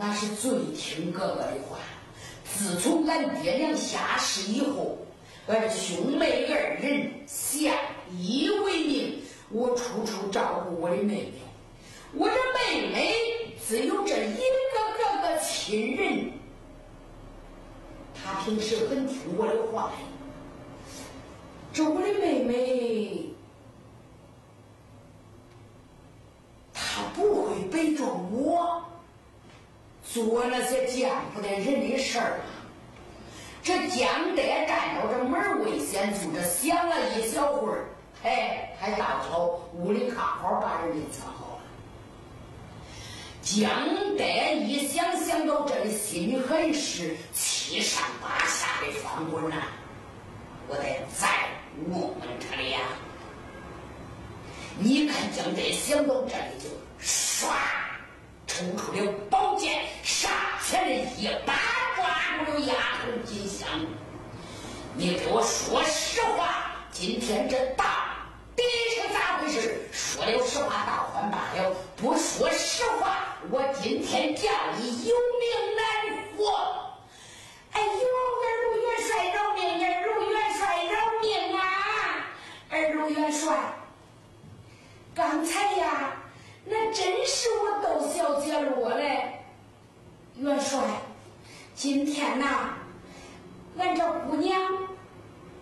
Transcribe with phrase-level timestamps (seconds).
[0.00, 1.78] 那是最听哥哥的话。
[2.44, 4.96] 自从俺爹娘下世以后，
[5.48, 7.74] 俺兄妹二人相
[8.16, 11.32] 依为命，我处处照顾我的妹妹。
[12.14, 13.14] 我这妹妹
[13.66, 16.30] 只有这一个哥哥亲人。
[18.14, 19.92] 他平时很听我的话，
[21.72, 23.26] 这我的妹妹，
[26.72, 28.82] 她不会背着我
[30.12, 32.40] 做那些见不得人的事儿。
[33.62, 37.84] 这江德站到这门卫先住着，想了一小会儿，
[38.24, 41.62] 哎，还到朝屋里刚好把人给藏好了。
[43.42, 43.68] 江
[44.16, 44.24] 德
[44.64, 47.16] 一想想到这里，心里很是。
[47.34, 49.56] 七上八下的翻滚呐！
[50.68, 50.82] 我得
[51.14, 51.28] 再
[51.90, 52.80] 问问他俩。
[54.78, 56.70] 你看江德想到这里就
[57.04, 57.52] 唰
[58.46, 59.37] 抽出了宝，
[60.08, 60.30] 上
[60.64, 61.52] 前的一把
[61.94, 62.72] 抓住了丫
[63.04, 63.68] 头金香。
[64.94, 68.26] 你给我说实话，今天这大
[68.56, 68.62] 底
[68.94, 69.86] 是咋回事？
[69.92, 74.48] 说了实话，倒还罢了；不说实话，我今天叫
[74.78, 76.40] 你有命难活。
[77.72, 79.62] 哎呦，二路元帅饶命！
[79.86, 81.62] 二路元帅饶命啊！
[82.70, 83.74] 二路元帅，
[85.14, 86.16] 刚才呀，
[86.64, 89.34] 那真是我窦小姐落嘞。
[90.48, 90.80] 元帅，
[91.74, 92.74] 今天呐，
[93.78, 94.60] 俺这姑娘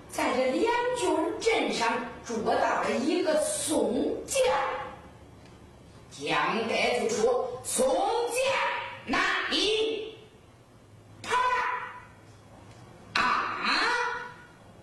[0.09, 1.93] 在这两军阵上
[2.25, 4.41] 捉到了一个宋将。
[6.11, 8.39] 蒋代就说：“宋将
[9.07, 9.19] 哪
[9.51, 10.17] 里
[11.23, 13.83] 跑了？’啊，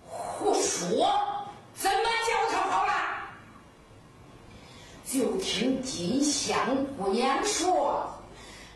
[0.06, 0.88] 胡？”说
[1.74, 2.92] 怎么叫他好了？
[5.04, 6.56] 就听金香
[6.96, 8.08] 姑娘说：“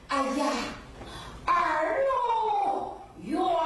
[0.09, 0.47] 哎呀，
[1.49, 1.55] 二
[1.97, 3.58] 路元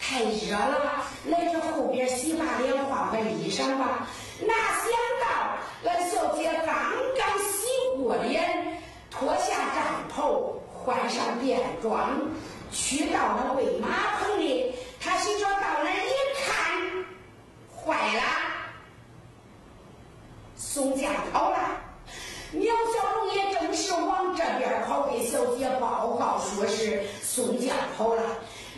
[0.00, 4.06] 太热了，来这后边洗把脸，换换衣裳吧。
[4.40, 6.74] 哪想到俺小姐刚
[7.16, 12.10] 刚洗过脸，脱下战袍，换上便装，
[12.70, 14.74] 去到了喂马棚里。
[15.00, 16.12] 他心说到那一
[16.44, 17.04] 看，
[17.74, 18.22] 坏了，
[20.56, 21.58] 宋家跑了。
[22.52, 28.22] 苗小龙也正是往这边跑，给小姐报告说是宋家跑了。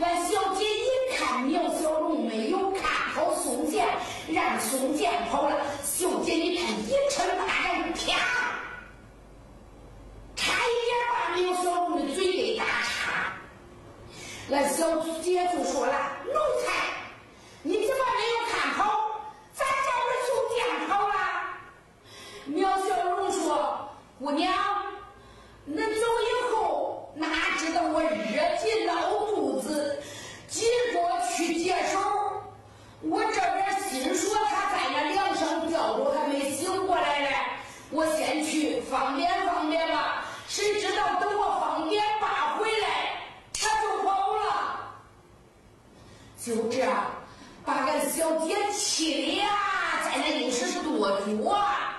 [0.02, 3.86] 俺小姐一看苗小龙没有看好宋健，
[4.28, 5.56] 让宋健跑了。
[5.84, 8.18] 小姐一看一撑大玉啪，
[10.34, 13.32] 差一点把苗小龙的嘴给打岔。
[14.50, 15.94] 俺小姐就说了
[16.26, 16.32] ：“奴
[16.64, 16.72] 才，
[17.62, 19.20] 你怎么没有看好？
[19.54, 21.14] 咋叫我宋健跑了？”
[22.46, 23.88] 苗小龙说
[24.18, 24.52] ：“姑娘，
[25.70, 27.26] 恁走以后哪
[27.58, 28.92] 知道我热急闹
[29.30, 30.02] 肚子，
[30.46, 30.98] 急着
[31.34, 31.98] 去解手。
[33.00, 37.34] 我这边心说他在那梁上吊着，还没醒过来嘞。
[37.90, 40.26] 我先去方便方便吧。
[40.48, 44.80] 谁知道等我方便爸回来，他就跑了。
[46.38, 46.86] 就这，
[47.64, 49.48] 把俺小姐气的呀，
[50.04, 51.90] 在那又是跺脚啊。”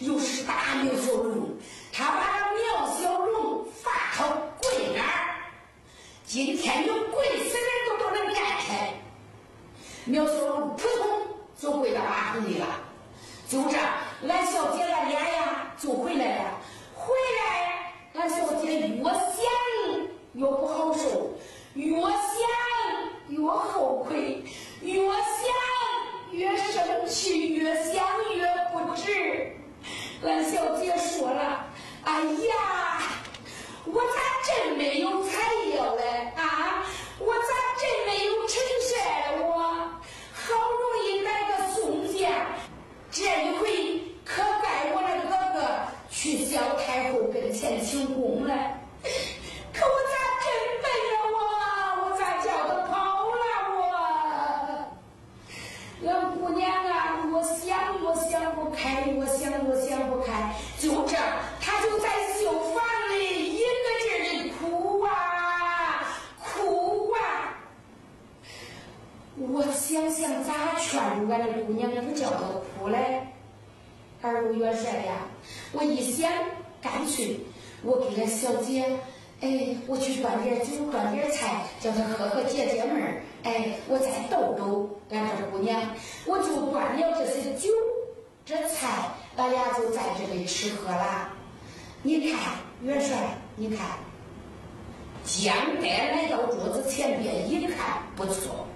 [0.00, 1.50] 又是大苗小龙，
[1.92, 4.26] 他把这苗小龙罚他
[4.58, 5.36] 跪那儿。
[6.24, 8.94] 今天就跪死人都不能站开。
[10.06, 11.20] 苗小龙扑通
[11.54, 12.66] 就跪到马桶里了。
[13.46, 13.76] 就这，
[14.26, 16.44] 俺小姐的脸呀就回来了。
[16.94, 19.12] 回来，俺小姐越想
[20.32, 21.36] 越不好受，
[21.74, 22.08] 越想
[23.28, 24.42] 越后悔，
[24.80, 25.12] 越想
[26.30, 28.02] 越生气，越想
[28.34, 29.54] 越不值。
[30.22, 31.64] 俺小姐说了
[32.50, 33.02] ：“哎呀，
[33.84, 36.02] 我咋真没有材料嘞？
[36.34, 36.84] 啊，
[37.20, 37.42] 我咋
[37.78, 39.46] 真没有陈晒我
[40.32, 42.44] 好容易来个宋健，
[43.12, 45.64] 这一回可该我那哥哥
[46.10, 48.52] 去萧太后跟前请功了。
[49.72, 50.50] 可我咋真
[50.82, 51.36] 笨呀我？
[52.02, 52.92] 我咋叫他跑
[53.30, 53.42] 了
[53.78, 53.80] 我？
[56.04, 56.90] 俺姑娘啊，
[57.30, 57.60] 越想
[58.02, 59.38] 越想不开，越想
[59.68, 60.52] 越想不开。
[60.78, 61.16] 就这，
[61.60, 63.64] 她就在绣房里一个
[64.02, 65.08] 劲的哭啊
[66.42, 67.54] 哭啊！
[69.36, 72.38] 我想想咋劝住俺这姑娘不叫她
[72.78, 73.26] 哭嘞？
[74.22, 75.26] 二路元帅呀，
[75.72, 76.32] 我一想，
[76.80, 77.40] 干脆
[77.82, 78.98] 我给俺小姐，
[79.42, 83.22] 哎，我去端点酒，端点菜，叫她喝喝解解闷儿。
[83.42, 87.68] 哎，我再逗逗俺这姑娘，我就端了这些酒，
[88.46, 89.10] 这菜，
[89.74, 91.28] 就在这里吃喝了。
[92.02, 93.98] 你看，元帅，你看，
[95.24, 98.66] 江代来到桌子前边一看，不错，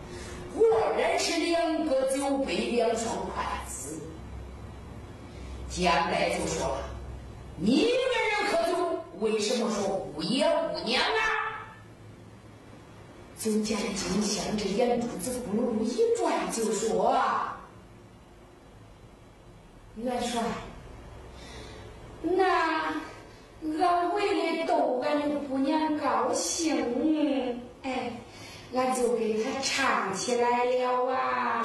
[0.55, 0.67] 果
[0.99, 3.99] 然是两个酒杯，两双筷子。
[5.71, 6.85] 江代就说了
[7.57, 7.89] ：“你们
[8.31, 11.65] 人喝酒，为什么说姑爷姑娘啊？”
[13.41, 17.15] 就见金香这眼珠子咕噜噜一转，就说
[19.97, 20.43] ：“元帅，
[22.25, 22.95] 那
[23.79, 28.13] 俺为了逗俺的姑娘高兴，哎，
[28.75, 31.63] 俺就给她唱起来了啊。”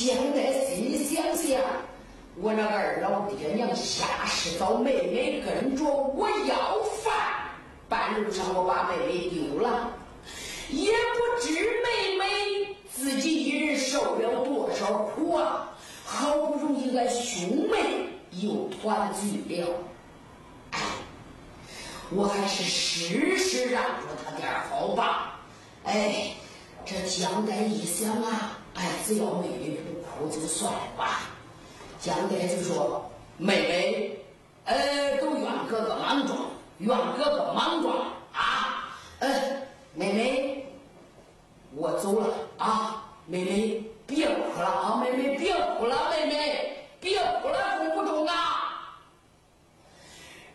[0.00, 1.60] 现在心里想想，
[2.36, 7.12] 我那二老爹娘下世找妹妹跟着我要饭，
[7.86, 9.92] 半路上我把妹妹丢了，
[10.70, 15.68] 也不知妹妹自己一人受了多少苦啊！
[16.06, 18.08] 好不容易俺兄妹
[18.40, 19.68] 又团聚了，
[20.70, 20.80] 哎，
[22.08, 25.38] 我还是试试让着他点好吧。
[25.84, 26.32] 哎，
[26.86, 31.28] 这蒋代一想啊，哎，只要妹妹不哭就算了吧。
[32.00, 34.18] 蒋代就说：“妹妹，
[34.64, 36.38] 呃，都怨哥哥莽撞，
[36.78, 37.98] 怨哥哥莽撞
[38.32, 38.96] 啊！
[39.18, 39.28] 呃，
[39.94, 40.66] 妹妹，
[41.76, 45.38] 我走了啊，妹妹。”别哭了啊，妹妹！
[45.38, 46.88] 别哭了，妹妹！
[47.00, 48.96] 别哭了，中不中啊？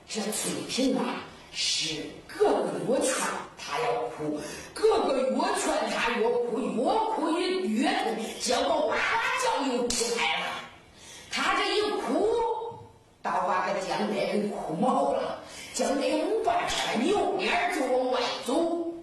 [0.10, 3.16] 这翠萍啊，是哥哥越劝
[3.58, 4.42] 她要哭，
[4.74, 6.45] 哥哥越劝她越，哭
[8.40, 8.98] 结果哇哇
[9.44, 10.46] 叫又不开了。
[11.32, 12.80] 她这一哭，
[13.22, 15.40] 倒把个江代给哭毛了。
[15.74, 18.94] 江代没办法，扭脸就往外走。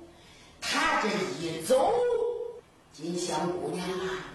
[0.60, 1.08] 他这
[1.38, 1.92] 一走，
[2.92, 4.26] 金香姑娘啊。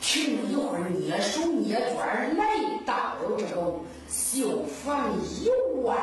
[0.00, 2.00] 停了一会儿，蹑手蹑脚
[2.36, 2.46] 来
[2.86, 3.74] 到了这个
[4.08, 5.50] 绣房以
[5.82, 5.94] 外。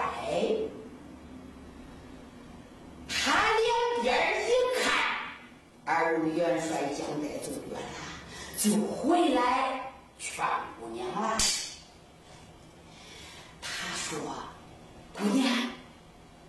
[3.07, 4.51] 他两边一
[4.83, 4.93] 看，
[5.85, 7.89] 二元帅将带走远了，
[8.57, 10.45] 就回来劝
[10.79, 11.37] 姑娘了。
[13.61, 14.19] 他说
[15.17, 15.47] ：“姑娘，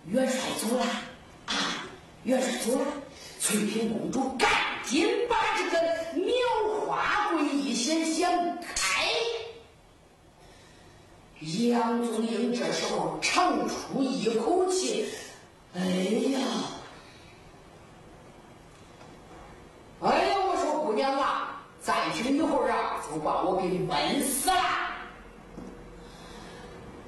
[0.05, 0.85] 元帅走了
[1.47, 1.87] 啊，
[2.23, 2.85] 元帅走了。”
[3.41, 4.49] 翠屏公主赶
[4.83, 5.79] 紧把这个
[6.13, 6.35] 苗
[6.85, 9.05] 花柜一掀掀开，
[11.39, 15.09] 杨宗英这时候长出一口气
[15.73, 16.39] ：“哎呀，
[20.01, 20.35] 哎呀！
[20.45, 22.41] 我说姑娘啊，暂停一
[23.09, 24.55] 都，把我给闷死了。”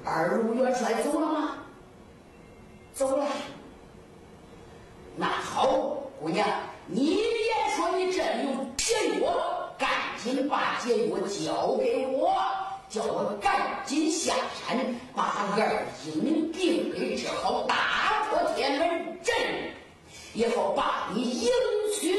[0.04, 1.58] 二路元帅走了吗？
[2.92, 3.26] 走了。
[5.16, 5.98] 那好。
[6.20, 6.46] 姑娘，
[6.86, 9.90] 你别说你真有解药，赶
[10.22, 12.32] 紧把解药交给我，
[12.88, 14.78] 叫我赶紧下山
[15.16, 19.34] 把二英明病给治好，打破天门阵，
[20.32, 21.50] 也好把你迎
[21.92, 22.14] 娶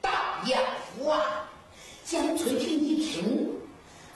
[0.00, 0.10] 到
[0.46, 0.60] 杨
[0.98, 1.48] 府啊！
[2.04, 3.48] 江翠萍一听，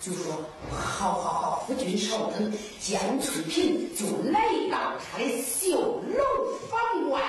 [0.00, 0.32] 就说
[0.74, 2.52] ：“好好好，夫君稍等。”
[2.82, 6.24] 江翠萍就来到他的绣楼
[6.68, 7.22] 房外。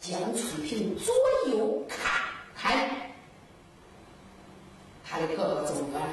[0.00, 1.14] 江翠萍左
[1.54, 2.10] 右看
[2.56, 2.90] 看，
[5.08, 6.08] 他的哥哥走远了。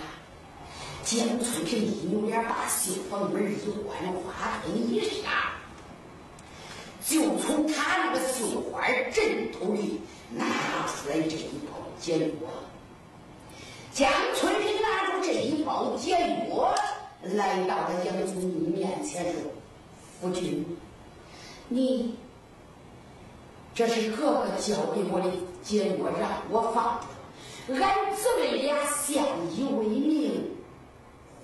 [1.04, 5.32] 江翠萍一扭脸，把绣房门一关，花灯一闪，
[7.04, 10.46] 就从他那个绣花枕头里拿
[10.86, 11.50] 出来这一
[12.10, 12.50] 包解药。
[13.94, 16.12] 江翠萍拿出这一包解
[16.50, 16.74] 药，
[17.22, 19.42] 来到了杨宗义面前说
[20.22, 20.66] ：“夫君，
[21.68, 22.16] 你。”
[23.76, 25.32] 这是哥哥交给我的
[25.64, 27.00] 解药，让我放。
[27.68, 30.52] 俺姊妹俩相依为命，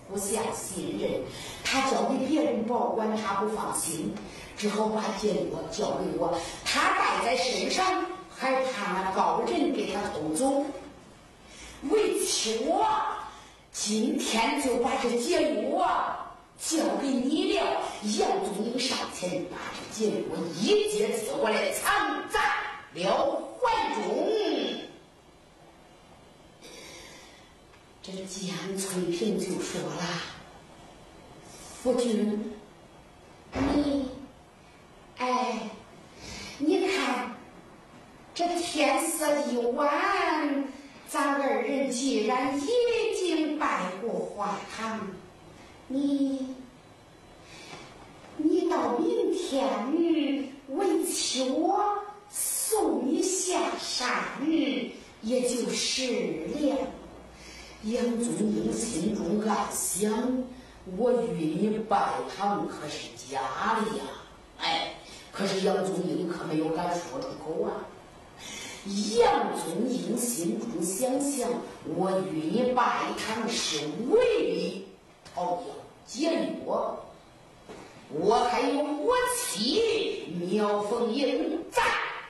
[0.10, 1.22] 互相信任。
[1.64, 4.14] 他交给别人保管，他不放心，
[4.58, 6.34] 只好把解药交给我。
[6.66, 8.04] 他带在身上，
[8.38, 10.66] 还怕那高人给他偷走。
[11.90, 12.86] 为妻，我
[13.72, 17.82] 今天就把这解药啊交给你了。
[18.18, 22.40] 杨宗英上前把这解药一接接过来，藏在
[22.94, 24.02] 了怀中。
[28.02, 30.04] 这江翠萍就说了
[31.82, 32.54] ：“夫君。”
[39.72, 40.66] 晚，
[41.08, 42.66] 咱二人既然已
[43.18, 45.00] 经拜过花堂，
[45.88, 46.56] 你，
[48.38, 49.70] 你到明天
[50.70, 51.80] 为妻我
[52.30, 54.10] 送你下山，
[55.22, 56.78] 也就是了。
[57.84, 60.12] 杨宗英心中暗想：
[60.98, 61.98] 我与你拜
[62.36, 63.40] 堂可是假
[63.76, 64.04] 的呀！
[64.60, 64.96] 哎，
[65.32, 67.86] 可是杨宗英可没有敢说出口啊。
[68.86, 71.50] 杨宗英心中想想：
[71.96, 72.84] 我与你拜
[73.18, 73.80] 堂是
[74.12, 74.84] 为
[75.34, 75.60] 讨要
[76.06, 76.66] 解约，
[78.12, 81.82] 我还有我妻苗凤英在，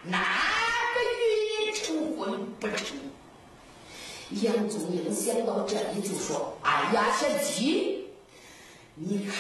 [0.04, 0.18] 哪
[0.94, 2.98] 个与你成婚不成？
[4.42, 8.08] 杨宗英想到这里就说：“哎呀，贤妻，
[8.96, 9.36] 你看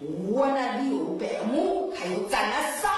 [0.00, 2.88] 我那六百亩，还有咱那嫂，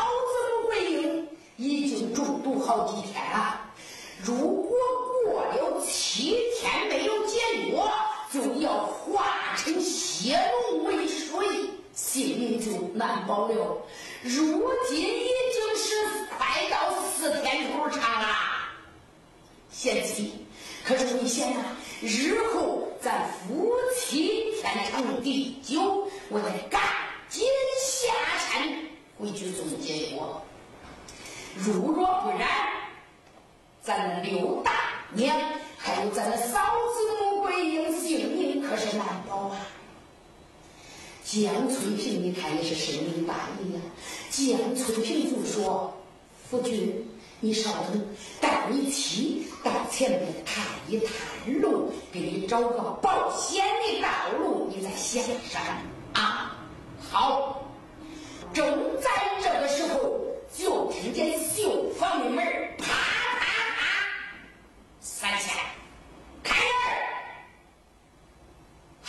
[1.60, 3.60] 已经中毒好几天了。
[4.22, 4.74] 如果
[5.24, 7.38] 过了七天没有解
[7.74, 7.86] 药，
[8.32, 10.38] 就要化成血
[10.70, 11.46] 浓为水，
[11.94, 13.76] 性命就难保了。
[14.22, 18.28] 如今已经是快到四天头长了，
[19.70, 20.32] 贤妻。”
[20.82, 26.80] 可是你想啊，日后咱夫妻天长地久，我得赶
[27.28, 27.44] 紧
[27.86, 28.66] 下山
[29.18, 30.42] 回去送解药。
[31.56, 32.48] 如若不然，
[33.82, 34.72] 咱刘大
[35.12, 35.36] 娘
[35.76, 36.58] 还有咱嫂
[36.92, 39.56] 子穆桂英性命可是难保啊！
[41.24, 43.80] 江翠萍，你看也是深明大义呀。
[44.30, 45.92] 江翠萍就说
[46.50, 47.06] ：“夫君。”
[47.42, 48.06] 你稍等，
[48.38, 54.08] 带你妻到前面探一探路，给你找个保险的道
[54.38, 55.62] 路，你再下山
[56.12, 56.58] 啊！
[57.10, 57.62] 好，
[58.52, 59.08] 正在
[59.42, 60.20] 这个时候，
[60.56, 62.44] 就听见绣房的门
[62.78, 63.40] 啪啪
[63.76, 63.86] 啪
[65.00, 65.52] 三下，
[66.42, 66.64] 开门。
[69.04, 69.08] 啊！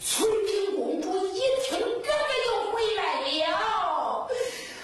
[0.00, 4.28] 翠屏公主一听，哥哥又回来了。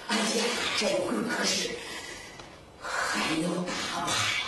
[0.08, 0.44] 哎呀，
[0.78, 1.14] 这回。
[1.36, 1.70] 可是
[2.80, 4.46] 还要打牌呀！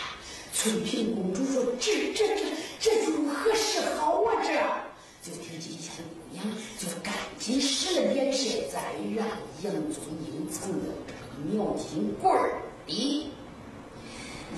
[0.53, 2.45] 翠屏公主说：“这、这、这、
[2.79, 6.45] 这如何是好啊？”这就听金仙姑娘
[6.79, 8.81] 就赶紧使了眼神，再
[9.17, 9.27] 让
[9.65, 10.79] 杨宗英藏到
[11.09, 11.19] 这个
[11.51, 13.31] 苗金柜儿里。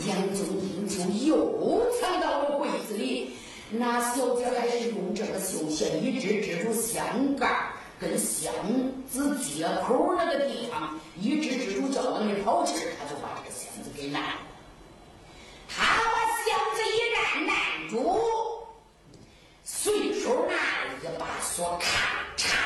[0.07, 3.33] 杨宗英就又藏到了柜子里。
[3.71, 7.73] 那小姐还是用这个绣线一直支住香盖儿。
[8.01, 8.55] 跟箱
[9.11, 11.57] 子接口那个地方，一直
[12.19, 14.23] 支住，叫他没跑气儿，他就把这个箱子给拦。
[15.69, 18.21] 他把箱子一按，按住，
[19.65, 21.87] 随手拿了一把锁，咔
[22.37, 22.57] 嚓，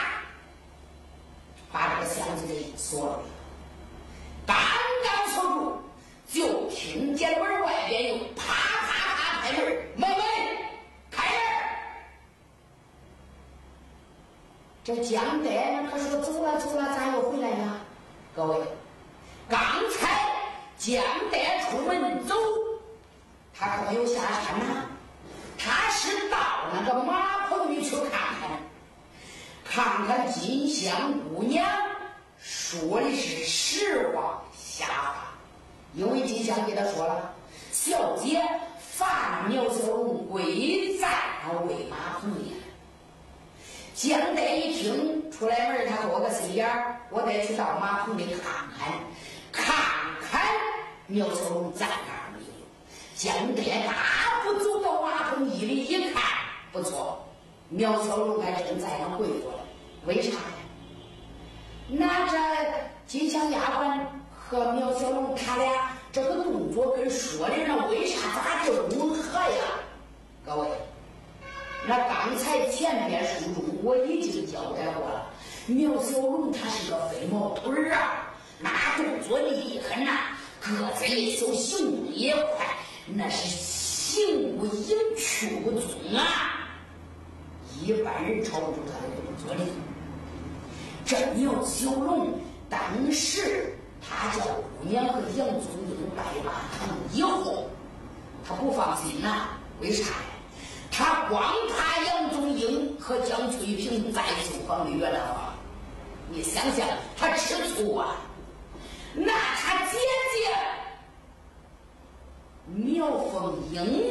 [1.70, 3.20] 把这个箱子给锁了。
[4.46, 4.56] 刚
[5.04, 9.64] 刚锁住，就听见门外边又啪啪啪开门，
[9.96, 10.18] 门门。
[14.84, 15.48] 这江德，
[15.88, 17.80] 他说走了走了，咋又回来了？
[18.34, 18.58] 各位，
[19.48, 19.58] 刚
[19.92, 20.28] 才
[20.76, 22.34] 江代出门走，
[23.54, 24.86] 他可没有下山呐，
[25.56, 26.36] 他是到
[26.74, 28.10] 那个马棚里去看
[28.40, 28.60] 看，
[29.64, 31.64] 看看金香姑娘
[32.40, 35.14] 说的是实话瞎话，
[35.94, 37.32] 因为金香给他说了，
[37.70, 38.42] 小姐
[38.80, 41.08] 范苗小龙贵在
[41.68, 42.56] 喂马棚里。
[43.94, 45.86] 江代一听出来门，
[46.42, 48.98] 他多个心眼儿，我得去到马棚里看看，
[49.52, 49.74] 看
[50.20, 50.42] 看
[51.06, 52.52] 苗小龙在哪儿没有。
[53.14, 56.22] 江代大步走到马棚一里一看，
[56.72, 57.24] 不错，
[57.68, 59.60] 苗小龙还正在那跪着了。
[60.04, 60.38] 为啥呀？
[61.88, 62.38] 那这
[63.06, 64.00] 金香丫鬟
[64.34, 69.64] 和苗小龙他俩这个动作跟说的那为啥咋这么吻合呀？
[70.44, 70.68] 各位。
[71.84, 75.21] 那刚才前边书中我已经交代过了，
[75.66, 80.10] 苗小龙他是个飞毛腿儿啊，那动作厉害呐，
[80.60, 82.66] 个子也小，行动也快，
[83.06, 86.68] 那是行不影去不踪啊，
[87.80, 89.70] 一般人抄不住他的动作的。
[91.04, 92.80] 这苗小龙当
[93.12, 97.68] 时他叫姑娘和杨宗英拜把堂以后，
[98.46, 99.48] 他不放心呐，
[99.80, 100.16] 为啥呀？
[100.90, 105.51] 他光怕杨宗英和江翠萍在绣房里圆了房，
[106.34, 108.16] 你想想，他吃醋啊！
[109.12, 109.98] 那他姐
[110.32, 110.48] 姐
[112.74, 114.10] 苗凤英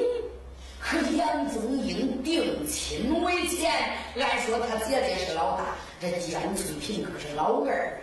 [0.79, 3.71] 和杨宗英定亲为前。
[4.19, 7.99] 按说他姐姐是老大，这江翠萍可是老二。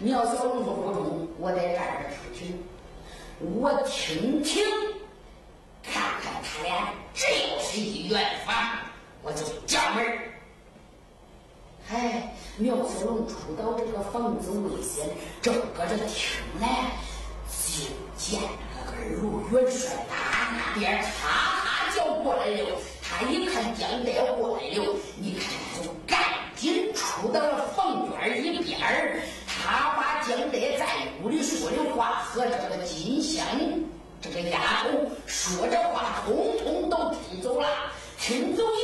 [0.00, 2.56] 苗小龙说不中，我在这儿出去，
[3.38, 4.64] 我听听，
[5.84, 8.56] 看看他俩，这要是一圆房，
[9.22, 10.31] 我就叫门儿。
[11.94, 15.06] 哎，苗小龙出到这个房子危险，
[15.42, 16.66] 正搁这听呢，
[17.46, 17.84] 就
[18.16, 18.40] 见
[18.74, 22.78] 那个二路元帅打那边哈哈叫过来了。
[23.02, 26.18] 他一看江德过来了，你看他就赶
[26.56, 29.20] 紧出到了房间一边儿。
[29.46, 30.86] 他把江德在
[31.22, 33.44] 屋里说的话和这个金香
[34.18, 34.88] 这个丫头
[35.26, 37.68] 说这话，通通都听走了。
[38.18, 38.81] 听走以，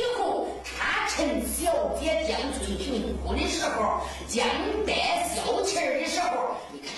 [2.09, 4.47] 小姐江翠萍哭的时候，江
[4.83, 4.91] 德
[5.29, 6.89] 消气儿的时候，你看，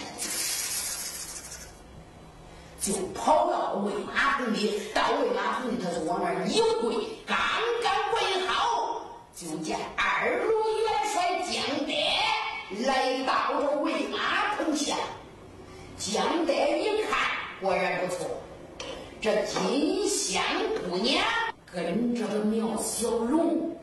[2.79, 4.81] 就跑到喂马棚里。
[4.93, 6.95] 到喂马棚里，他就往那儿一跪，
[7.27, 7.37] 刚
[7.83, 9.01] 刚跪好，
[9.35, 11.91] 就见二路元帅江德
[12.87, 14.95] 来到了喂马棚下。
[15.97, 17.19] 江德一看，
[17.59, 18.25] 果然不错，
[19.19, 20.41] 这金香
[20.89, 21.21] 姑娘。
[21.73, 23.77] 跟这苗小龙，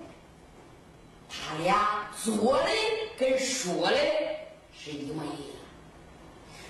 [1.28, 2.68] 他俩做的
[3.18, 3.96] 跟说的
[4.72, 5.56] 是一模一样，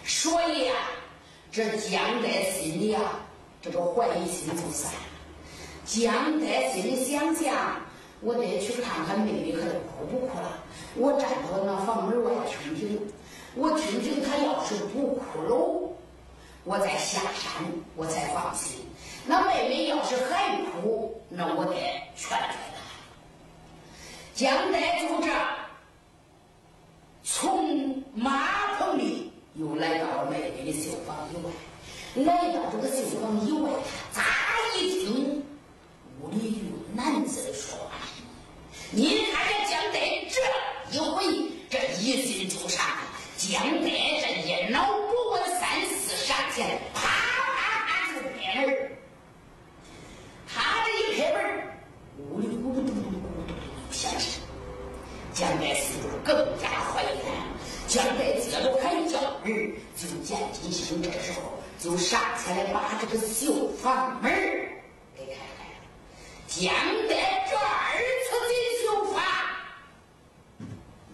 [0.04, 0.74] 所以呀，
[1.52, 3.20] 这江德心里啊，
[3.62, 4.98] 这个怀疑心就散了。
[5.84, 7.80] 江德心里想想，
[8.20, 10.64] 我得去看看妹妹，可哭不哭了？
[10.96, 13.00] 我站到那房门外听听，
[13.54, 15.94] 我听听她要是不哭了，
[16.64, 18.80] 我再下山，我才放心。
[19.24, 21.74] 那妹妹要是还哭，那我得
[22.16, 22.87] 劝劝她。
[24.38, 25.32] 江德就这
[27.24, 31.50] 从马棚里又来到了妹妹的绣房以外，
[32.24, 33.68] 来到这个绣房以外，
[34.12, 34.22] 咋
[34.78, 35.44] 一听
[36.22, 38.24] 屋里有男子的说话声？
[38.92, 39.98] 你看这江德
[40.30, 42.86] 这一回，这一心就上。
[43.36, 48.68] 江代这一脑不问三四上前，啪啪啪就开门。
[50.46, 51.42] 他这一开门，
[52.18, 53.27] 屋里咕嘟嘟嘟嘟嘟嘟响声。
[55.38, 57.30] 江代心中更加怀疑了。
[57.86, 64.32] 江代接着还叫儿，就见金星这时候就上前来把这个绣房门
[65.16, 65.78] 给开开了。
[66.48, 66.74] 江
[67.08, 67.96] 代这二
[68.26, 69.22] 次进绣房，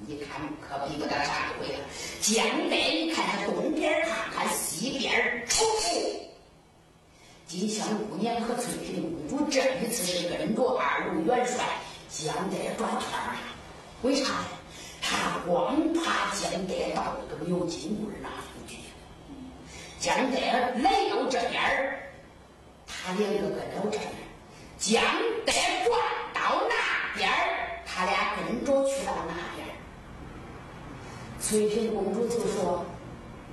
[0.07, 1.81] 你看可比不得上一回了。
[2.23, 6.01] 江代一看，他东边看看，西边瞅瞅。
[7.47, 11.63] 金香姑娘和翠屏公主这一次是跟着二路元帅
[12.09, 13.37] 江代转圈了，
[14.05, 14.45] 为啥呢？
[15.01, 18.79] 他光怕江代到这个牛金贵那附近，
[19.99, 22.11] 江代来到这边儿，
[22.87, 24.11] 他两个跟到这边
[24.79, 25.03] 江
[25.47, 25.53] 代
[25.87, 25.99] 转
[26.35, 29.67] 到那边儿，他俩跟着去到那边
[31.41, 32.85] 翠屏公主就说：“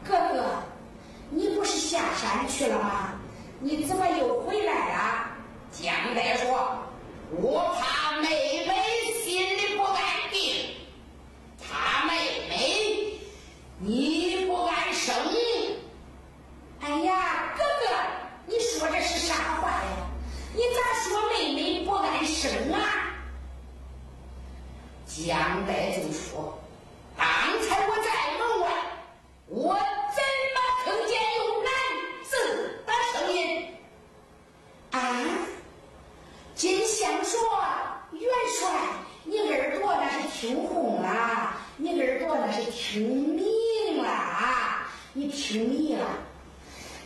[0.03, 0.63] 哥哥，
[1.29, 3.13] 你不是下山去了吗？”
[3.63, 5.27] 你怎么又回来了？
[5.71, 6.77] 江德说
[7.31, 8.73] ：“我怕妹妹
[9.23, 10.73] 心里不安定，
[11.61, 13.13] 怕妹妹
[13.77, 15.13] 你不安生。”
[16.82, 17.96] 哎呀，哥哥，
[18.46, 20.10] 你说这是啥话呀？
[20.54, 22.80] 你咋说妹妹不安生啊？
[25.06, 26.60] 江代就说
[27.17, 27.26] ：“刚
[27.67, 28.72] 才我在门外，
[29.48, 29.78] 我。”
[34.91, 35.00] 啊！
[36.54, 37.39] 金香说
[38.12, 38.70] ：“元帅，
[39.24, 44.82] 你耳朵那是听红了，你耳朵那是听明了，
[45.13, 46.06] 你听迷了。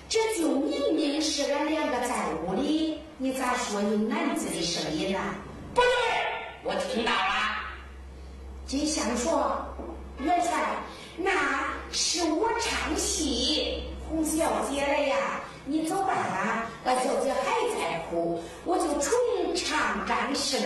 [0.10, 5.20] 这就明明是俺两个在屋里，你咋说有男子的声音呢？
[5.76, 5.88] 不对，
[6.64, 7.56] 我听到了。”
[8.66, 9.64] 金香说
[10.18, 10.76] ：“元帅，
[11.18, 11.32] 那
[11.92, 15.16] 是我唱戏哄小姐了呀。”
[15.68, 16.70] 你走吧啊！
[16.84, 17.40] 俺小姐还
[17.76, 19.12] 在哭，我就重
[19.56, 20.62] 唱张声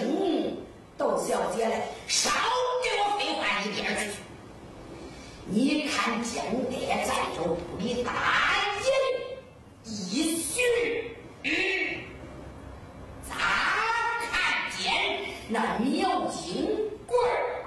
[0.97, 1.87] 逗小姐来。
[2.05, 2.29] 少
[2.83, 4.09] 给我废话一边去！
[5.45, 8.11] 你看江代在这屋里大
[8.83, 8.91] 言
[9.85, 11.15] 一许，
[13.29, 13.37] 咋
[14.29, 14.93] 看见
[15.47, 16.75] 那苗金
[17.07, 17.63] 贵儿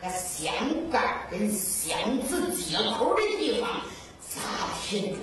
[0.00, 0.50] 那个香
[1.40, 3.80] 盖跟箱子接口的地方
[4.28, 4.40] 咋
[4.86, 5.16] 停